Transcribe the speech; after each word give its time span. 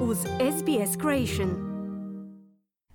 uz 0.00 0.18
SBS 0.18 0.96
Creation. 1.00 1.48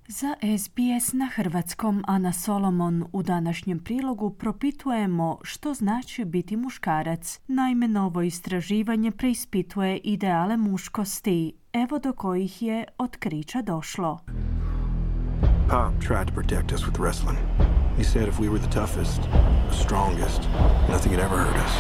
Za 0.08 0.36
SBS 0.58 1.14
na 1.14 1.30
hrvatskom 1.36 2.04
Ana 2.08 2.34
Solomon 2.34 3.06
u 3.14 3.24
današnjem 3.24 3.80
prilogu 3.80 4.30
propitujemo 4.30 5.38
što 5.44 5.74
znači 5.74 6.26
biti 6.26 6.58
muškarac. 6.58 7.40
Naime, 7.48 7.88
novo 7.88 8.22
istraživanje 8.22 9.12
preispituje 9.12 9.98
ideale 9.98 10.58
muškosti, 10.58 11.54
evo 11.74 12.00
do 12.00 12.14
kojih 12.14 12.62
je 12.62 12.86
otkrića 12.98 13.62
došlo. 13.62 14.20
Pop 15.70 16.04
tried 16.08 16.28
to 16.28 16.34
protect 16.34 16.72
us 16.72 16.82
with 16.82 17.00
wrestling. 17.00 17.38
He 17.98 18.04
said 18.04 18.28
if 18.28 18.40
we 18.40 18.50
were 18.50 18.60
the 18.60 18.80
toughest, 18.80 19.22
the 19.70 19.84
strongest, 19.84 20.42
nothing 20.92 21.16
had 21.16 21.26
ever 21.26 21.38
hurt 21.38 21.56
us. 21.66 21.74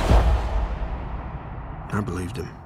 I 1.93 2.01
believed 2.01 2.37
him. 2.37 2.62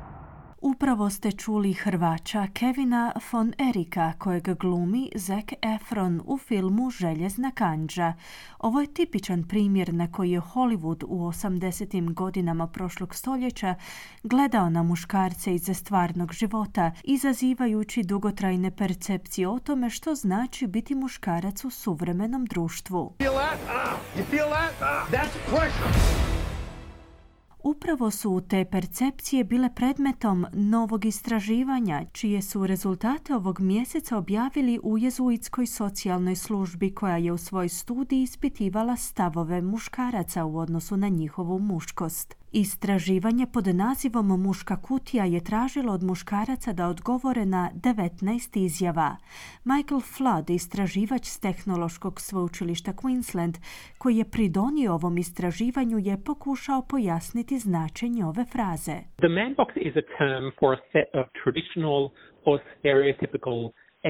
Upravo 0.62 1.10
ste 1.10 1.32
čuli 1.32 1.74
Hrvača 1.74 2.48
Kevina 2.54 3.14
von 3.32 3.54
Erika 3.58 4.14
kojeg 4.18 4.60
glumi 4.60 5.10
Zac 5.16 5.46
Efron 5.62 6.22
u 6.26 6.38
filmu 6.38 6.90
Željezna 6.90 7.52
kanđa. 7.52 8.14
Ovo 8.60 8.82
je 8.82 8.94
tipičan 8.94 9.44
primjer 9.44 9.94
na 9.94 10.12
koji 10.12 10.32
je 10.32 10.42
Hollywood 10.42 11.04
u 11.08 11.28
80. 11.28 12.14
godinama 12.14 12.68
prošlog 12.68 13.16
stoljeća 13.16 13.76
gledao 14.24 14.70
na 14.70 14.84
muškarce 14.84 15.56
iz 15.56 15.70
stvarnog 15.74 16.34
života, 16.34 16.92
izazivajući 17.04 18.04
dugotrajne 18.04 18.72
percepcije 18.72 19.48
o 19.48 19.60
tome 19.60 19.90
što 19.90 20.16
znači 20.16 20.68
biti 20.68 20.96
muškarac 20.96 21.66
u 21.66 21.70
suvremenom 21.70 22.46
društvu. 22.46 23.14
Upravo 27.68 28.12
su 28.12 28.42
te 28.50 28.66
percepcije 28.66 29.44
bile 29.44 29.70
predmetom 29.76 30.46
novog 30.54 31.06
istraživanja, 31.06 32.06
čije 32.12 32.42
su 32.42 32.68
rezultate 32.68 33.36
ovog 33.36 33.60
mjeseca 33.60 34.18
objavili 34.18 34.80
u 34.84 34.98
Jezuitskoj 34.98 35.66
socijalnoj 35.68 36.36
službi 36.36 36.94
koja 36.96 37.18
je 37.18 37.32
u 37.32 37.38
svoj 37.38 37.70
studiji 37.70 38.22
ispitivala 38.22 38.96
stavove 38.96 39.62
muškaraca 39.62 40.46
u 40.46 40.58
odnosu 40.58 40.98
na 40.98 41.08
njihovu 41.08 41.60
muškost. 41.60 42.36
Istraživanje 42.52 43.46
pod 43.54 43.68
nazivom 43.68 44.42
Muška 44.42 44.82
kutija 44.82 45.26
je 45.26 45.44
tražilo 45.44 45.94
od 45.94 46.04
muškaraca 46.04 46.74
da 46.74 46.88
odgovore 46.88 47.46
na 47.46 47.72
19 47.74 48.66
izjava. 48.66 49.18
Michael 49.66 50.02
Flood, 50.02 50.50
istraživač 50.50 51.26
s 51.26 51.40
tehnološkog 51.40 52.22
sveučilišta 52.22 52.92
Queensland, 52.92 53.56
koji 53.98 54.18
je 54.18 54.32
pridonio 54.32 54.94
ovom 54.94 55.18
istraživanju, 55.18 55.98
je 55.98 56.24
pokušao 56.26 56.82
pojasniti 56.90 57.60
značenje 57.60 58.26
ove 58.26 58.46
fraze. 58.54 58.98
The 59.26 59.34
man 59.40 59.52
box 59.60 59.70
is 59.88 59.96
a 60.04 60.06
term 60.18 60.46
for 60.60 60.70
a 60.78 60.82
set 60.94 61.10
of 61.20 61.26
traditional 61.44 62.02
or 62.46 62.56
stereotypical 62.76 63.58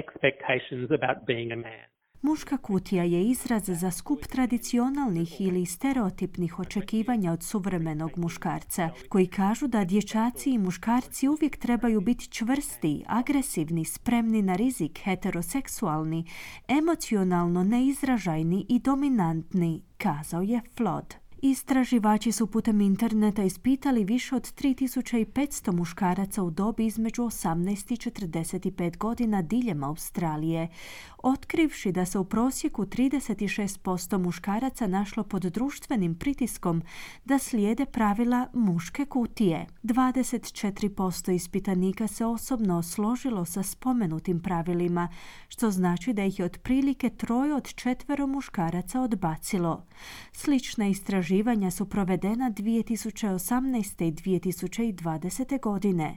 expectations 0.02 0.88
about 0.98 1.18
being 1.28 1.52
a 1.52 1.56
man. 1.56 1.97
Muška 2.22 2.58
kutija 2.58 3.04
je 3.04 3.30
izraz 3.30 3.64
za 3.66 3.92
skup 3.92 4.26
tradicionalnih 4.26 5.42
ili 5.42 5.66
stereotipnih 5.66 6.60
očekivanja 6.60 7.32
od 7.32 7.44
suvremenog 7.44 8.18
muškarca, 8.18 8.90
koji 9.10 9.28
kažu 9.28 9.68
da 9.68 9.86
dječaci 9.86 10.52
i 10.52 10.58
muškarci 10.58 11.28
uvijek 11.28 11.58
trebaju 11.58 12.02
biti 12.02 12.28
čvrsti, 12.28 13.04
agresivni, 13.08 13.86
spremni 13.86 14.42
na 14.42 14.56
rizik, 14.56 15.00
heteroseksualni, 15.04 16.26
emocionalno 16.68 17.64
neizražajni 17.64 18.66
i 18.70 18.80
dominantni, 18.80 19.84
kazao 19.98 20.42
je 20.42 20.62
Flod. 20.78 21.27
Istraživači 21.42 22.32
su 22.32 22.48
putem 22.48 22.82
interneta 22.82 23.44
ispitali 23.44 24.04
više 24.04 24.36
od 24.36 24.54
3500 24.54 25.72
muškaraca 25.72 26.44
u 26.44 26.50
dobi 26.50 26.86
između 26.86 27.22
18 27.22 27.94
i 27.94 28.12
45 28.12 28.98
godina 28.98 29.42
diljem 29.42 29.84
Australije, 29.84 30.68
otkrivši 31.18 31.92
da 31.92 32.06
se 32.06 32.20
u 32.20 32.26
prosjeku 32.26 32.86
36% 32.86 34.18
muškaraca 34.18 34.88
našlo 34.88 35.24
pod 35.24 35.42
društvenim 35.42 36.16
pritiskom 36.16 36.84
da 37.26 37.40
slijede 37.40 37.86
pravila 37.86 38.48
muške 38.54 39.06
kutije. 39.06 39.66
24% 39.84 41.32
ispitanika 41.32 42.08
se 42.08 42.26
osobno 42.26 42.84
složilo 42.84 43.46
sa 43.46 43.64
spomenutim 43.64 44.40
pravilima, 44.40 45.10
što 45.48 45.72
znači 45.72 46.14
da 46.14 46.24
ih 46.24 46.40
je 46.40 46.46
otprilike 46.46 47.10
troje 47.10 47.56
od 47.56 47.74
četvero 47.76 48.28
muškaraca 48.28 49.02
odbacilo. 49.02 49.86
Slična 50.32 50.88
istraživanja 50.88 51.27
istraživanja 51.28 51.72
su 51.72 51.90
provedena 51.90 52.52
2018. 52.52 54.08
i 54.08 54.12
2020. 54.12 55.60
godine. 55.62 56.10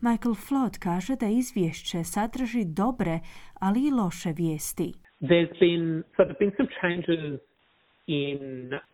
Michael 0.00 0.34
Flood 0.34 0.78
kaže 0.78 1.16
da 1.20 1.26
izvješće 1.26 2.04
sadrži 2.04 2.64
dobre, 2.64 3.20
ali 3.60 3.80
i 3.86 3.90
loše 4.00 4.32
vijesti. 4.40 4.92
There's 5.20 5.54
been, 5.64 6.02
so 6.14 6.22
there've 6.24 6.42
been 6.44 6.54
some 6.60 6.70
changes 6.80 7.40
in 8.06 8.38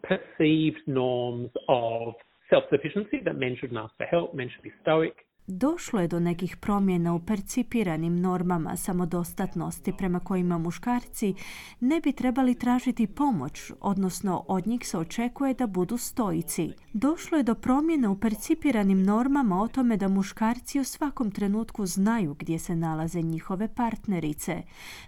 perceived 0.08 0.82
norms 0.86 1.50
of 1.68 2.14
self-sufficiency, 2.50 3.18
that 3.26 3.36
men 3.44 3.54
should 3.58 3.72
ask 3.84 3.94
for 4.00 4.06
help, 4.14 4.28
men 4.40 4.48
should 4.52 4.66
be 4.70 4.74
stoic, 4.82 5.14
Došlo 5.48 6.00
je 6.00 6.08
do 6.08 6.20
nekih 6.20 6.56
promjena 6.56 7.14
u 7.14 7.20
percipiranim 7.20 8.20
normama 8.20 8.76
samodostatnosti 8.76 9.92
prema 9.92 10.20
kojima 10.20 10.58
muškarci 10.58 11.34
ne 11.80 12.00
bi 12.00 12.12
trebali 12.12 12.54
tražiti 12.54 13.06
pomoć, 13.06 13.72
odnosno 13.80 14.44
od 14.48 14.66
njih 14.66 14.88
se 14.88 14.98
očekuje 14.98 15.54
da 15.54 15.66
budu 15.66 15.98
stojici. 15.98 16.72
Došlo 16.92 17.38
je 17.38 17.44
do 17.44 17.54
promjene 17.54 18.08
u 18.08 18.20
percipiranim 18.20 19.02
normama 19.02 19.62
o 19.62 19.68
tome 19.68 19.96
da 19.96 20.08
muškarci 20.08 20.80
u 20.80 20.84
svakom 20.84 21.30
trenutku 21.30 21.86
znaju 21.86 22.34
gdje 22.34 22.58
se 22.58 22.76
nalaze 22.76 23.22
njihove 23.22 23.68
partnerice. 23.68 24.62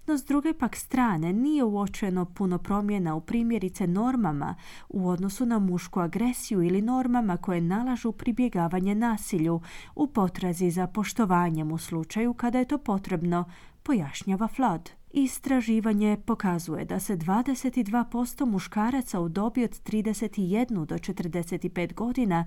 No 0.06 0.18
s 0.18 0.24
druge 0.24 0.52
pak 0.52 0.76
strane 0.76 1.32
nije 1.32 1.64
uočeno 1.64 2.24
puno 2.24 2.58
promjena 2.58 3.14
u 3.14 3.20
primjerice 3.20 3.86
normama 3.86 4.54
u 4.88 5.08
odnosu 5.08 5.46
na 5.46 5.58
mušku 5.58 6.00
agresiju 6.00 6.62
ili 6.62 6.82
normama 6.82 7.36
koje 7.36 7.60
nalažu 7.60 8.12
pribjegavanje 8.12 8.94
nasilju 8.94 9.60
u 9.94 10.06
potrazi 10.28 10.70
za 10.70 10.86
poštovanjem 10.86 11.72
u 11.72 11.78
slučaju 11.78 12.34
kada 12.34 12.58
je 12.58 12.64
to 12.64 12.78
potrebno, 12.78 13.44
pojašnjava 13.82 14.48
Flood. 14.48 14.90
Istraživanje 15.10 16.16
pokazuje 16.26 16.84
da 16.84 17.00
se 17.00 17.16
22% 17.16 18.44
muškaraca 18.44 19.20
u 19.20 19.28
dobi 19.28 19.64
od 19.64 19.70
31 19.70 20.86
do 20.86 20.94
45 20.94 21.94
godina 21.94 22.46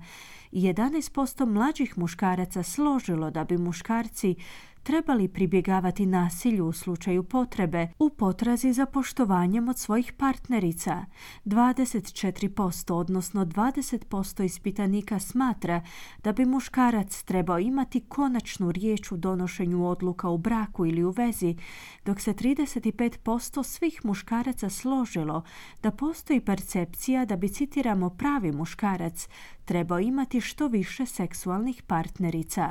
i 0.52 0.62
11% 0.62 1.46
mlađih 1.46 1.98
muškaraca 1.98 2.62
složilo 2.62 3.30
da 3.30 3.44
bi 3.44 3.58
muškarci 3.58 4.34
trebali 4.82 5.28
pribjegavati 5.28 6.06
nasilju 6.06 6.66
u 6.66 6.72
slučaju 6.72 7.22
potrebe 7.22 7.88
u 7.98 8.10
potrazi 8.10 8.72
za 8.72 8.86
poštovanjem 8.86 9.68
od 9.68 9.78
svojih 9.78 10.12
partnerica. 10.12 11.04
24% 11.44 12.92
odnosno 12.92 13.44
20% 13.44 14.44
ispitanika 14.44 15.18
smatra 15.18 15.82
da 16.24 16.32
bi 16.32 16.44
muškarac 16.44 17.22
trebao 17.22 17.58
imati 17.58 18.00
konačnu 18.00 18.72
riječ 18.72 19.12
u 19.12 19.16
donošenju 19.16 19.86
odluka 19.86 20.28
u 20.28 20.38
braku 20.38 20.86
ili 20.86 21.04
u 21.04 21.10
vezi, 21.10 21.56
dok 22.04 22.20
se 22.20 22.32
35% 22.32 23.62
svih 23.62 24.04
muškaraca 24.04 24.70
složilo 24.70 25.42
da 25.82 25.90
postoji 25.90 26.40
percepcija 26.40 27.24
da 27.24 27.36
bi, 27.36 27.48
citiramo, 27.48 28.10
pravi 28.10 28.52
muškarac 28.52 29.28
trebao 29.72 30.00
imati 30.00 30.40
što 30.40 30.68
više 30.68 31.06
seksualnih 31.06 31.82
partnerica. 31.88 32.66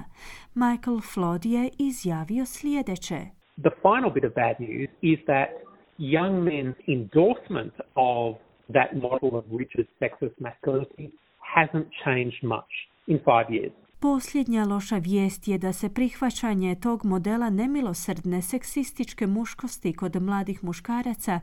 Michael 0.53 0.99
Flood 1.13 1.45
je 1.45 1.69
izjavio 1.79 2.45
sljedeće. 2.45 3.19
The 3.67 3.73
final 3.85 4.11
bit 4.13 4.23
of 4.23 4.33
bad 4.43 4.55
news 4.59 4.89
is 5.01 5.19
that 5.31 5.49
young 5.97 6.33
men's 6.49 6.79
endorsement 6.95 7.73
of 7.95 8.35
that 8.75 8.89
model 9.05 9.31
of 9.39 9.45
rigid 9.59 9.87
sexist 10.01 10.35
masculinity 10.47 11.07
hasn't 11.55 11.87
changed 12.03 12.39
much 12.53 12.73
in 13.07 13.17
five 13.29 13.47
years. 13.57 13.73
Posljednja 14.01 14.65
loša 14.65 14.97
vijest 14.97 15.47
je 15.47 15.57
da 15.57 15.73
se 15.73 15.93
prihvaćanje 15.93 16.75
tog 16.75 17.05
modela 17.05 17.49
nemilosrdne 17.49 18.41
seksističke 18.41 19.27
muškosti 19.27 19.93
kod 19.93 20.21
mladih 20.21 20.63
muškaraca 20.63 21.39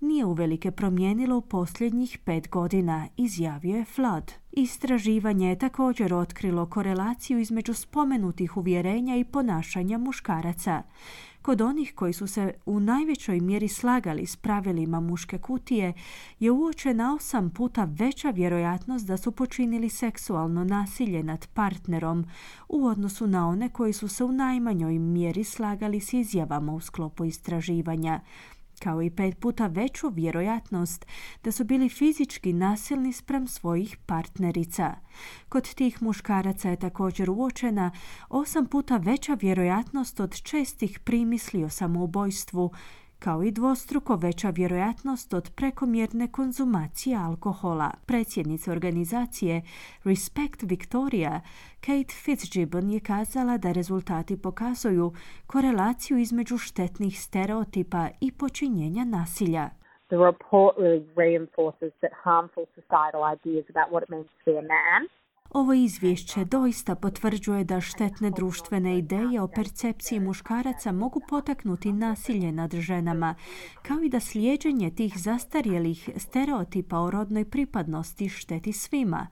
nije 0.00 0.24
uvelike 0.24 0.70
promijenilo 0.70 1.36
u 1.36 1.40
posljednjih 1.40 2.18
pet 2.24 2.48
godina, 2.48 3.08
izjavio 3.16 3.76
je 3.76 3.84
Flood. 3.84 4.32
Istraživanje 4.52 5.48
je 5.48 5.58
također 5.58 6.14
otkrilo 6.14 6.66
korelaciju 6.66 7.38
između 7.38 7.74
spomenutih 7.74 8.56
uvjerenja 8.56 9.16
i 9.16 9.24
ponašanja 9.24 9.98
muškaraca. 9.98 10.82
Kod 11.42 11.60
onih 11.60 11.92
koji 11.94 12.12
su 12.12 12.26
se 12.26 12.54
u 12.66 12.80
najvećoj 12.80 13.40
mjeri 13.40 13.68
slagali 13.68 14.26
s 14.26 14.36
pravilima 14.36 15.00
muške 15.00 15.38
kutije 15.38 15.92
je 16.40 16.50
uočena 16.50 17.14
osam 17.14 17.50
puta 17.50 17.84
veća 17.84 18.30
vjerojatnost 18.30 19.06
da 19.06 19.16
su 19.16 19.32
počinili 19.32 19.88
seksualno 19.88 20.64
nasilje 20.64 21.22
nad 21.22 21.46
partnerom 21.46 22.24
u 22.68 22.86
odnosu 22.86 23.26
na 23.26 23.48
one 23.48 23.68
koji 23.68 23.92
su 23.92 24.08
se 24.08 24.24
u 24.24 24.32
najmanjoj 24.32 24.98
mjeri 24.98 25.44
slagali 25.44 26.00
s 26.00 26.12
izjavama 26.12 26.72
u 26.72 26.80
sklopu 26.80 27.24
istraživanja 27.24 28.20
kao 28.82 29.02
i 29.02 29.10
pet 29.10 29.38
puta 29.38 29.66
veću 29.66 30.08
vjerojatnost 30.08 31.06
da 31.44 31.52
su 31.52 31.64
bili 31.64 31.88
fizički 31.88 32.52
nasilni 32.52 33.12
sprem 33.12 33.48
svojih 33.48 33.96
partnerica. 34.06 34.94
Kod 35.48 35.74
tih 35.74 36.02
muškaraca 36.02 36.70
je 36.70 36.76
također 36.76 37.30
uočena 37.30 37.90
osam 38.28 38.66
puta 38.66 38.96
veća 38.96 39.34
vjerojatnost 39.34 40.20
od 40.20 40.42
čestih 40.42 40.98
primisli 40.98 41.64
o 41.64 41.68
samoubojstvu, 41.68 42.72
kao 43.24 43.42
i 43.42 43.50
dvostruko 43.50 44.16
veća 44.16 44.50
vjerojatnost 44.50 45.34
od 45.34 45.50
prekomjerne 45.56 46.32
konzumacije 46.32 47.16
alkohola. 47.16 47.90
Predsjednica 48.06 48.72
organizacije 48.72 49.62
Respect 50.04 50.62
Victoria, 50.62 51.40
Kate 51.80 52.14
Fitzgibbon, 52.24 52.90
je 52.90 53.00
kazala 53.00 53.58
da 53.58 53.72
rezultati 53.72 54.42
pokazuju 54.42 55.12
korelaciju 55.46 56.18
između 56.18 56.58
štetnih 56.58 57.20
stereotipa 57.20 58.08
i 58.20 58.32
počinjenja 58.32 59.04
nasilja. 59.04 59.70
The 60.08 60.16
report 60.16 60.72
really 60.78 61.04
reinforces 61.16 61.92
that 62.02 62.12
harmful 62.22 62.64
societal 62.74 63.22
ideas 63.36 63.66
about 63.72 63.88
what 63.92 64.02
it 64.04 64.10
means 64.10 64.26
to 64.26 64.50
be 64.50 64.58
a 64.58 64.62
man 64.62 65.02
ovo 65.50 65.72
izvješće 65.72 66.44
doista 66.44 66.94
potvrđuje 66.94 67.64
da 67.64 67.80
štetne 67.80 68.30
društvene 68.30 68.98
ideje 68.98 69.40
o 69.40 69.48
percepciji 69.48 70.20
muškaraca 70.20 70.92
mogu 70.92 71.20
potaknuti 71.28 71.92
nasilje 71.92 72.52
nad 72.52 72.74
ženama, 72.74 73.34
kao 73.82 74.02
i 74.02 74.08
da 74.08 74.20
slijeđenje 74.20 74.90
tih 74.90 75.18
zastarjelih 75.18 76.10
stereotipa 76.16 76.98
o 76.98 77.10
rodnoj 77.10 77.44
pripadnosti 77.44 78.28
šteti 78.28 78.72
svima. 78.72 79.26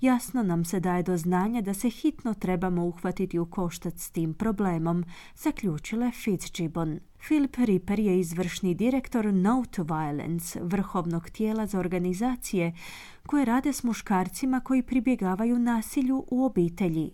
Jasno 0.00 0.42
nam 0.42 0.64
se 0.64 0.80
daje 0.80 1.02
do 1.02 1.16
znanja 1.16 1.60
da 1.60 1.74
se 1.74 1.90
hitno 1.90 2.34
trebamo 2.34 2.84
uhvatiti 2.84 3.38
u 3.38 3.46
koštac 3.46 3.94
s 4.02 4.10
tim 4.10 4.34
problemom, 4.34 5.04
zaključila 5.36 6.10
Fitzgibbon. 6.10 7.00
Philip 7.26 7.56
Ripper 7.66 7.98
je 7.98 8.18
izvršni 8.18 8.74
direktor 8.74 9.24
No 9.24 9.64
to 9.76 9.82
Violence, 9.82 10.60
vrhovnog 10.62 11.30
tijela 11.30 11.66
za 11.66 11.78
organizacije 11.80 12.72
koje 13.26 13.44
rade 13.44 13.72
s 13.72 13.84
muškarcima 13.84 14.60
koji 14.60 14.82
pribjegavaju 14.82 15.58
nasilju 15.58 16.24
u 16.30 16.44
obitelji. 16.44 17.10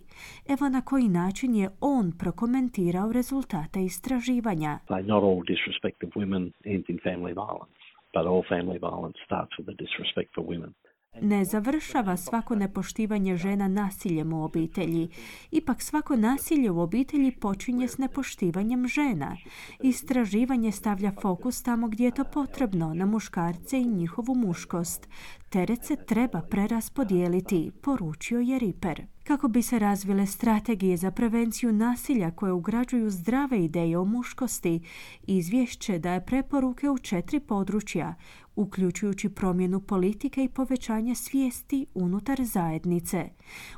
Evo 0.53 0.69
na 0.69 0.81
koji 0.81 1.07
način 1.07 1.55
je 1.55 1.69
on 1.81 2.11
prokomentirao 2.19 3.11
rezultate 3.11 3.79
istraživanja. 3.83 4.79
Not 4.89 5.23
all 5.23 5.41
disrespect 5.53 6.03
of 6.03 6.09
women 6.21 6.51
ends 6.65 6.89
in 6.89 6.99
family 7.07 7.33
violence, 7.43 7.81
but 8.15 8.23
all 8.31 8.43
family 8.53 8.79
violence 8.89 9.17
starts 9.27 9.53
with 9.57 9.69
a 9.73 9.77
disrespect 9.83 10.29
for 10.35 10.43
women. 10.51 10.71
Ne 11.19 11.45
završava 11.45 12.17
svako 12.17 12.55
nepoštivanje 12.55 13.37
žena 13.37 13.67
nasiljem 13.67 14.33
u 14.33 14.43
obitelji. 14.43 15.09
Ipak 15.51 15.81
svako 15.81 16.15
nasilje 16.15 16.71
u 16.71 16.79
obitelji 16.79 17.31
počinje 17.31 17.87
s 17.87 17.97
nepoštivanjem 17.97 18.87
žena. 18.87 19.37
Istraživanje 19.83 20.71
stavlja 20.71 21.11
fokus 21.21 21.63
tamo 21.63 21.87
gdje 21.87 22.05
je 22.05 22.11
to 22.11 22.23
potrebno, 22.23 22.93
na 22.93 23.05
muškarce 23.05 23.79
i 23.79 23.85
njihovu 23.85 24.35
muškost. 24.35 25.07
Teret 25.49 25.85
se 25.85 25.95
treba 25.95 26.41
preraspodijeliti, 26.41 27.71
poručio 27.81 28.39
je 28.39 28.59
Riper. 28.59 29.05
Kako 29.31 29.47
bi 29.47 29.61
se 29.61 29.79
razvile 29.79 30.25
strategije 30.25 30.97
za 30.97 31.11
prevenciju 31.11 31.71
nasilja 31.71 32.31
koje 32.31 32.51
ugrađuju 32.51 33.09
zdrave 33.09 33.63
ideje 33.63 33.97
o 33.97 34.05
muškosti, 34.05 34.81
izvješće 35.27 35.99
daje 35.99 36.25
preporuke 36.25 36.89
u 36.89 36.97
četiri 36.97 37.39
područja, 37.39 38.15
uključujući 38.55 39.29
promjenu 39.29 39.79
politike 39.79 40.43
i 40.43 40.49
povećanje 40.49 41.15
svijesti 41.15 41.85
unutar 41.93 42.43
zajednice. 42.43 43.29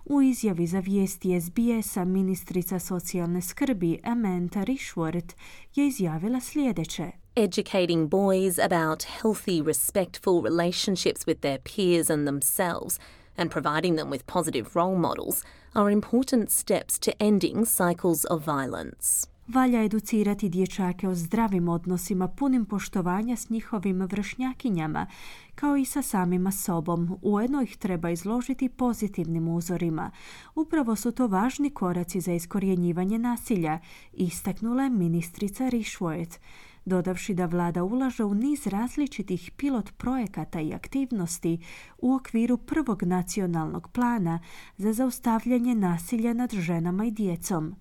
U 0.05 0.21
izjavi 0.21 0.67
za 0.67 0.79
vijesti 0.79 1.41
SBS-a 1.41 2.05
ministrica 2.05 2.79
socijalne 2.79 3.41
skrbi 3.41 3.99
Amanda 4.03 4.59
Rishworth 4.59 5.35
je 5.75 5.87
izjavila 5.87 6.39
sljedeće. 6.39 7.11
Educating 7.35 8.09
boys 8.09 8.65
about 8.65 9.03
healthy, 9.21 9.65
respectful 9.65 10.43
relationships 10.43 11.25
with 11.25 11.39
their 11.39 11.59
peers 11.75 12.09
and 12.09 12.27
themselves 12.27 12.99
and 13.37 13.51
providing 13.51 13.95
them 13.95 14.09
with 14.09 14.25
positive 14.25 14.75
role 14.75 14.97
models 14.97 15.43
are 15.75 15.91
important 15.91 16.51
steps 16.51 16.99
to 16.99 17.11
ending 17.19 17.65
cycles 17.65 18.25
of 18.25 18.45
violence. 18.45 19.27
Valja 19.47 19.83
educirati 19.83 20.49
dječake 20.49 21.07
o 21.07 21.15
zdravim 21.15 21.69
odnosima 21.69 22.27
punim 22.27 22.65
poštovanja 22.65 23.35
s 23.35 23.49
njihovim 23.49 24.01
vršnjakinjama, 24.01 25.07
kao 25.55 25.77
i 25.77 25.85
sa 25.85 26.01
samima 26.01 26.51
sobom. 26.51 27.17
Ujedno 27.21 27.61
ih 27.61 27.77
treba 27.77 28.09
izložiti 28.09 28.69
pozitivnim 28.69 29.47
uzorima. 29.47 30.11
Upravo 30.55 30.95
su 30.95 31.11
to 31.11 31.27
važni 31.27 31.69
koraci 31.69 32.21
za 32.21 32.33
iskorjenjivanje 32.33 33.19
nasilja, 33.19 33.79
istaknula 34.13 34.83
je 34.83 34.89
ministrica 34.89 35.63
Rishworth 35.63 36.37
dodavši 36.85 37.33
da 37.33 37.45
vlada 37.45 37.83
ulaže 37.83 38.23
u 38.23 38.33
niz 38.33 38.67
različitih 38.67 39.51
pilot 39.57 39.91
projekata 39.97 40.61
i 40.61 40.73
aktivnosti 40.73 41.59
u 41.97 42.13
okviru 42.13 42.57
prvog 42.57 43.03
nacionalnog 43.03 43.89
plana 43.89 44.39
za 44.77 44.93
zaustavljanje 44.93 45.75
nasilja 45.75 46.33
nad 46.33 46.53
ženama 46.53 47.05
i 47.05 47.11
djecom. 47.11 47.75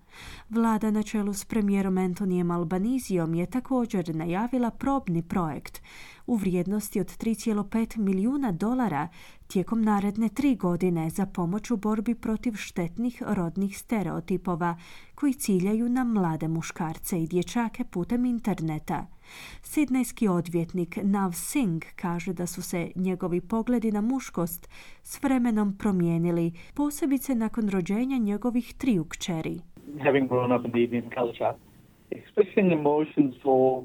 Vlada 0.49 0.91
na 0.91 1.03
čelu 1.03 1.35
s 1.35 1.45
premijerom 1.45 1.99
Antonijem 1.99 2.51
Albanizijom 2.51 3.35
je 3.35 3.47
također 3.47 4.15
najavila 4.15 4.71
probni 4.71 5.23
projekt 5.23 5.83
u 6.27 6.37
vrijednosti 6.37 7.01
od 7.01 7.07
3,5 7.07 7.99
milijuna 7.99 8.53
dolara 8.53 9.09
tijekom 9.47 9.83
naredne 9.83 10.29
tri 10.29 10.57
godine 10.57 11.11
za 11.11 11.27
pomoć 11.27 11.71
u 11.71 11.77
borbi 11.77 12.15
protiv 12.15 12.55
štetnih 12.55 13.23
rodnih 13.27 13.79
stereotipova 13.79 14.77
koji 15.15 15.35
ciljaju 15.35 15.89
na 15.89 16.05
mlade 16.05 16.49
muškarce 16.49 17.23
i 17.23 17.27
dječake 17.27 17.85
putem 17.85 18.25
interneta. 18.25 19.07
Sidnejski 19.63 20.29
odvjetnik 20.29 20.99
Nav 21.03 21.33
Singh 21.33 21.87
kaže 21.97 22.33
da 22.33 22.47
su 22.47 22.63
se 22.63 22.91
njegovi 22.95 23.41
pogledi 23.41 23.93
na 23.93 24.01
muškost 24.01 24.69
s 25.03 25.23
vremenom 25.23 25.77
promijenili, 25.77 26.53
posebice 26.75 27.35
nakon 27.35 27.69
rođenja 27.69 28.19
njegovih 28.19 28.75
triju 28.75 29.05
kćeri. 29.05 29.61
Having 29.99 30.29
grown 30.29 30.53
up 30.53 30.65
in 30.65 30.71
the 30.71 30.85
Indian 30.85 31.11
culture, 31.11 31.55
expressing 32.11 32.73
emotions 32.73 33.35
for 33.43 33.85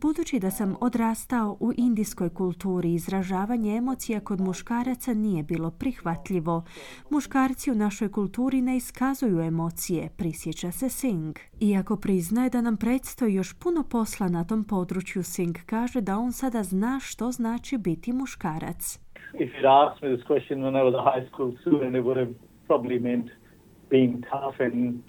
Budući 0.00 0.38
da 0.40 0.50
sam 0.50 0.76
odrastao 0.80 1.56
u 1.60 1.72
indijskoj 1.76 2.28
kulturi, 2.28 2.94
izražavanje 2.94 3.76
emocija 3.76 4.20
kod 4.20 4.40
muškaraca 4.40 5.14
nije 5.14 5.42
bilo 5.42 5.70
prihvatljivo. 5.70 6.64
Muškarci 7.10 7.70
u 7.70 7.74
našoj 7.74 8.12
kulturi 8.12 8.60
ne 8.60 8.76
iskazuju 8.76 9.40
emocije, 9.40 10.08
prisjeća 10.18 10.70
se 10.70 10.88
Singh. 10.88 11.40
Iako 11.60 11.96
priznaje 11.96 12.50
da 12.50 12.60
nam 12.60 12.76
predstoji 12.76 13.34
još 13.34 13.58
puno 13.58 13.84
posla 13.90 14.28
na 14.28 14.44
tom 14.44 14.64
području, 14.64 15.22
Singh 15.22 15.60
kaže 15.66 16.00
da 16.00 16.18
on 16.18 16.32
sada 16.32 16.62
zna 16.62 16.98
što 17.02 17.30
znači 17.30 17.78
biti 17.78 18.12
muškarac. 18.12 19.00
If 19.40 19.50
you'd 19.54 19.84
asked 19.84 20.02
me 20.02 20.16
this 20.16 20.26
question 20.26 20.58
when 20.58 20.76
I 20.80 20.84
was 20.88 20.94
a 21.00 21.04
high 21.12 21.28
school 21.30 21.52
student, 21.60 21.96
it 21.96 22.04
would 22.04 22.18
have 22.18 22.34
probably 22.68 23.00
meant 23.00 23.26
being 23.90 24.24
tough 24.32 24.60
and 24.60 25.02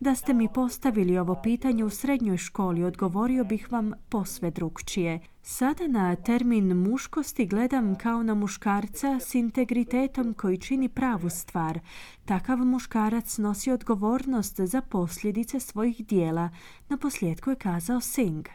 Da 0.00 0.14
ste 0.14 0.34
mi 0.34 0.48
postavili 0.54 1.18
ovo 1.18 1.36
pitanje 1.42 1.84
u 1.84 1.90
srednjoj 1.90 2.36
školi, 2.36 2.84
odgovorio 2.84 3.44
bih 3.44 3.72
vam 3.72 3.92
posve 4.08 4.50
drugčije. 4.50 5.20
Sada 5.42 5.86
na 5.86 6.16
termin 6.16 6.76
muškosti 6.76 7.46
gledam 7.46 7.94
kao 7.94 8.22
na 8.22 8.34
muškarca 8.34 9.18
s 9.20 9.34
integritetom 9.34 10.34
koji 10.34 10.58
čini 10.58 10.88
pravu 10.88 11.30
stvar. 11.30 11.78
Takav 12.24 12.58
muškarac 12.58 13.38
nosi 13.38 13.70
odgovornost 13.70 14.60
za 14.60 14.80
posljedice 14.80 15.60
svojih 15.60 16.06
dijela, 16.06 16.50
na 16.88 16.96
posljedku 16.96 17.50
je 17.50 17.56
kazao 17.56 18.00
Singh. 18.00 18.50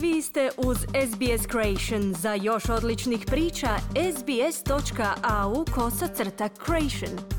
Vi 0.00 0.22
ste 0.22 0.50
uz 0.66 0.78
SBS 0.78 1.46
Creation. 1.50 2.14
Za 2.14 2.34
još 2.34 2.68
odličnih 2.68 3.24
priča, 3.26 3.68
sbs.au 4.12 5.64
kosacrta 5.74 6.48
creation. 6.48 7.37